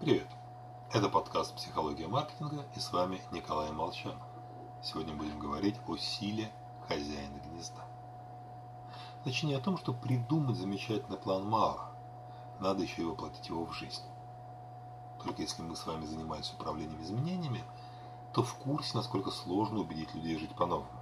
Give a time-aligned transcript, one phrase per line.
[0.00, 0.26] Привет!
[0.92, 4.20] Это подкаст «Психология маркетинга» и с вами Николай Молчанов.
[4.82, 6.50] Сегодня будем говорить о силе
[6.88, 7.80] хозяина гнезда.
[9.22, 11.92] Значит, не о том, что придумать замечательный план мало,
[12.58, 14.02] надо еще и воплотить его в жизнь.
[15.22, 17.62] Только если мы с вами занимались управлением изменениями,
[18.34, 21.00] то в курсе, насколько сложно убедить людей жить по-новому.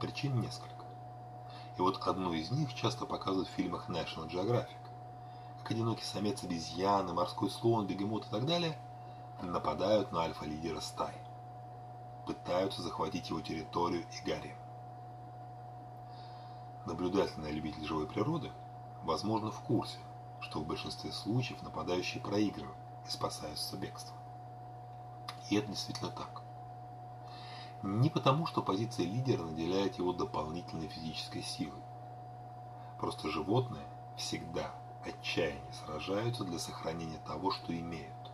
[0.00, 0.84] Причин несколько.
[1.78, 4.89] И вот одну из них часто показывают в фильмах National Geographic
[5.62, 8.78] как одинокий самец обезьяны, морской слон, бегемот и так далее,
[9.42, 11.14] нападают на альфа-лидера стаи.
[12.26, 14.56] Пытаются захватить его территорию и гарем.
[16.86, 18.50] Наблюдательный любитель живой природы,
[19.02, 19.98] возможно, в курсе,
[20.40, 24.16] что в большинстве случаев нападающие проигрывают и спасаются бегством.
[25.50, 26.42] И это действительно так.
[27.82, 31.82] Не потому, что позиция лидера наделяет его дополнительной физической силой.
[32.98, 34.70] Просто животные всегда
[35.04, 38.32] отчаяние сражаются для сохранения того, что имеют,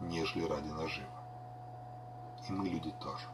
[0.00, 1.08] нежели ради нажива.
[2.48, 3.26] И мы люди тоже.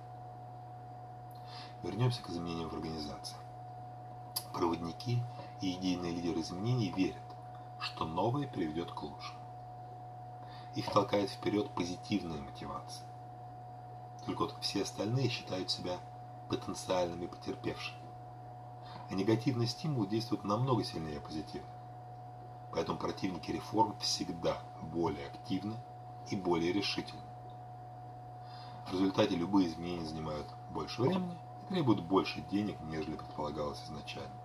[1.82, 3.36] Вернемся к изменениям в организации.
[4.52, 5.22] Проводники
[5.60, 7.22] и идейные лидеры изменений верят,
[7.78, 9.38] что новое приведет к лучшему.
[10.74, 13.06] Их толкает вперед позитивная мотивация.
[14.26, 15.98] Только вот все остальные считают себя
[16.48, 17.98] потенциальными потерпевшими.
[19.10, 21.77] А негативный стимул действует намного сильнее позитивного.
[22.72, 25.76] Поэтому противники реформ всегда более активны
[26.30, 27.22] и более решительны.
[28.86, 34.40] В результате любые изменения занимают больше времени и требуют больше денег, нежели предполагалось изначально.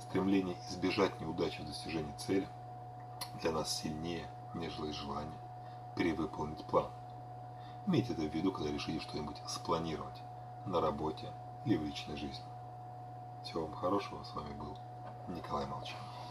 [0.00, 2.48] Стремление избежать неудачи в достижении цели
[3.40, 5.38] для нас сильнее, нежели желание
[5.96, 6.90] перевыполнить план.
[7.86, 10.22] Имейте это в виду, когда решите что-нибудь спланировать
[10.64, 11.32] на работе
[11.64, 12.44] или в личной жизни.
[13.42, 14.22] Всего вам хорошего.
[14.22, 14.76] С вами был
[15.28, 16.23] Николай Молчанов.